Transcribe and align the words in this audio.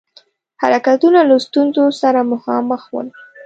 حرکتونه 0.61 1.19
له 1.29 1.35
ستونزو 1.45 1.83
سره 2.01 2.19
مخامخ 2.31 2.81
ول. 2.93 3.07